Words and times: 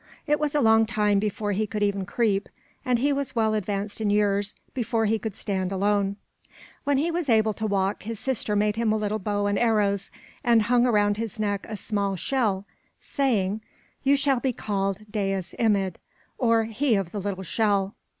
It 0.25 0.39
was 0.39 0.55
a 0.55 0.61
long 0.61 0.87
time 0.87 1.19
before 1.19 1.51
he 1.51 1.67
could 1.67 1.83
even 1.83 2.07
creep, 2.07 2.49
and 2.83 2.97
he 2.97 3.13
was 3.13 3.35
well 3.35 3.53
advanced 3.53 4.01
in 4.01 4.09
years 4.09 4.55
before 4.73 5.05
he 5.05 5.19
could 5.19 5.35
stand 5.35 5.71
alone. 5.71 6.15
When 6.85 6.97
he 6.97 7.11
was 7.11 7.29
able 7.29 7.53
to 7.53 7.67
walk, 7.67 8.01
his 8.01 8.19
sister 8.19 8.55
made 8.55 8.77
him 8.77 8.91
a 8.91 8.97
little 8.97 9.19
bow 9.19 9.45
and 9.45 9.59
arrows, 9.59 10.09
and 10.43 10.63
hung 10.63 10.87
around 10.87 11.17
his 11.17 11.37
neck 11.39 11.67
a 11.69 11.77
small 11.77 12.15
shell, 12.15 12.65
saying: 12.99 13.61
"You 14.01 14.15
shall 14.15 14.39
be 14.39 14.53
called 14.53 15.05
Dais 15.11 15.53
Imid, 15.59 15.97
or 16.39 16.63
He 16.63 16.95
of 16.95 17.11
the 17.11 17.21
Little 17.21 17.43
Shell." 17.43 17.93